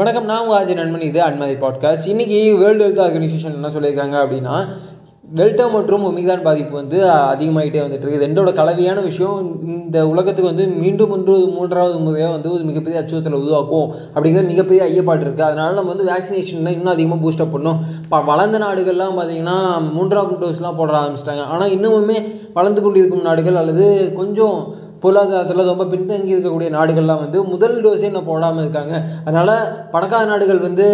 [0.00, 1.02] வணக்கம் நான் உங்கள் ஆஜி நண்பன்.
[1.08, 4.54] இது அன்மதி பாட்காஸ்ட் இன்றைக்கி வேர்ல்டு ஹெல்த் ஆர்கனைசேஷன் என்ன சொல்லியிருக்காங்க அப்படின்னா
[5.38, 8.22] டெல்டா மற்றும் ஒமிகான் பாதிப்பு வந்து அதிகமாகிட்டே வந்துட்டு இருக்குது.
[8.24, 13.86] ரெண்டோட கலவையான விஷயம் இந்த உலகத்துக்கு வந்து மீண்டும் ஒன்று மூன்றாவது முறையாக வந்து ஒரு மிகப்பெரிய அச்சுறுத்தலை உருவாக்கும்
[14.14, 17.82] அப்படிங்கிற மிகப்பெரிய ஐயப்பாடு இருக்குது அதனால் நம்ம வந்து வேக்சினேஷன்லாம் இன்னும் அதிகமாக பூஸ்டப் பண்ணணும்.
[18.02, 19.58] இப்போ வளர்ந்த நாடுகள்லாம் பார்த்திங்கன்னா
[19.96, 21.44] மூன்றாவது டோஸ்லாம் போட ஆரம்பிச்சிட்டாங்க.
[21.54, 22.18] ஆனால் இன்னுமுமே
[22.52, 28.62] வளர்ந்து கொண்டிருக்கும் நாடுகள் அல்லது கொஞ்சம் பொருளாதாரத்தில் ரொம்ப பின்தங்கி இருக்கக்கூடிய நாடுகள்லாம் வந்து முதல் டோஸே இன்னும் போடாமல்
[28.64, 28.94] இருக்காங்க.
[29.24, 29.54] அதனால்
[29.94, 30.86] பணக்கார நாடுகள் வந்து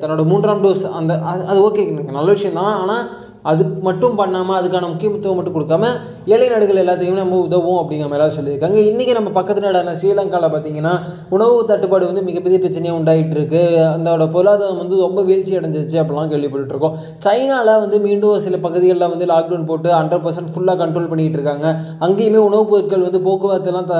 [0.00, 1.84] தன்னோட மூன்றாம் டோஸ் அந்த அது அது ஓகே
[2.18, 3.04] நல்ல விஷயம் தான் ஆனால்
[3.52, 5.90] அதுக்கு மட்டும் பண்ணாமல் அதுக்கான முக்கியத்துவம் மட்டும் கொடுக்காம
[6.34, 8.78] ஏழை நாடுகள் எல்லாத்தையுமே நம்ம உதவும் அப்படிங்கிற மாதிரி சொல்லியிருக்காங்க.
[8.90, 10.94] இன்றைக்கி நம்ம பக்கத்து நாடான ஸ்ரீலங்காவில் பார்த்தீங்கன்னா
[11.28, 16.96] உணவு தட்டுப்பாடு வந்து மிகப்பெரிய பிரச்சனையாக உண்டாகிட்டு இருக்கு அதோட பொருளாதாரம் வந்து ரொம்ப வீழ்ச்சி அடைஞ்சிருச்சு அப்படிலாம் கேள்விப்பட்டுருக்கோம்.
[17.18, 21.66] சைனாவில் வந்து மீண்டும் சில பகுதிகளில் வந்து லாக்டவுன் போட்டு ஹண்ட்ரட் பர்சன்ட் ஃபுல்லாக கண்ட்ரோல் பண்ணிகிட்டு இருக்காங்க.
[22.00, 23.96] அங்கேயுமே உணவுப் பொருட்கள் வந்து போக்குவரத்துலாம் த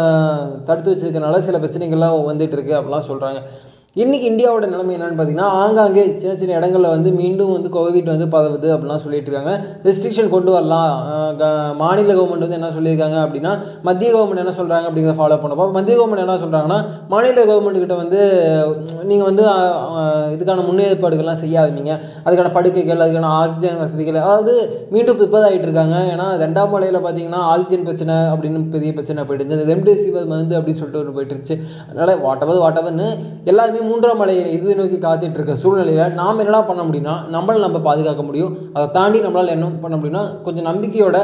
[0.64, 3.40] தடுத்து வச்சிருக்கனால சில பிரச்சனைகள்லாம் வந்துட்டு இருக்கு அப்படிலாம் சொல்கிறாங்க
[4.02, 8.68] இன்றைக்கி இந்தியாவோட நிலைமை என்னென்னு பார்த்தீங்கன்னா ஆங்காங்கே சின்ன சின்ன இடங்களில் வந்து மீண்டும் வந்து கோவிட் வந்து பரவுது
[8.72, 9.52] அப்படிலாம் சொல்லிட்டு இருக்காங்க.
[9.86, 10.90] ரெஸ்ட்ரிக்ஷன் கொண்டு வரலாம்.
[11.82, 13.52] மாநில கவர்மெண்ட் வந்து என்ன சொல்லியிருக்காங்க அப்படின்னா
[13.88, 16.78] மத்திய கவர்மெண்ட் என்ன சொல்கிறாங்க அப்படிங்கிறத ஃபாலோ பண்ணப்போ மத்திய கவர்மெண்ட் என்ன சொல்கிறாங்கன்னா
[17.12, 18.20] மாநில கவர்மெண்ட் கிட்ட வந்து
[19.12, 19.46] நீங்கள் வந்து
[20.34, 21.94] இதுக்கான முன்னேற்பாடுகள்லாம் செய்யாதீங்க.
[22.26, 24.54] அதுக்கான படுக்கைகள் அதுக்கான ஆக்சிஜன் வசதிகள் அதாவது
[24.96, 25.96] மீண்டும் ப்ரிப்பேர் ஆகிட்டு இருக்காங்க.
[26.12, 31.16] ஏன்னா ரெண்டாம் மலையில் பார்த்தீங்கன்னா ஆக்சிஜன் பிரச்சனை அப்படின்னு பெரிய பிரச்சனை போயிட்டு ரெம்டெசிவிர் மருந்து அப்படின்னு சொல்லிட்டு ஒன்று
[31.18, 31.56] போயிட்டுருச்சு
[31.88, 33.10] அதனால் வாட்டவர் வாட்டவர்னு
[33.52, 38.22] எல்லாருமே மூன்றாம் மலையை இது நோக்கி காத்துட்டு இருக்க சூழ்நிலையில் நாம் என்னடா பண்ண முடியும்னா நம்மளை நம்ம பாதுகாக்க
[38.28, 38.54] முடியும்.
[38.76, 41.18] அதை தாண்டி நம்மளால் என்ன பண்ண முடியும்னா கொஞ்சம் நம்பிக்கையோட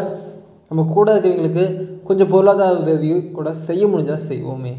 [0.71, 1.65] நம்ம கூட இருக்கிறவங்களுக்கு
[2.09, 4.73] கொஞ்சம் பொருளாதார உதவியும் கூட செய்ய முடிஞ்சால் செய்வோமே.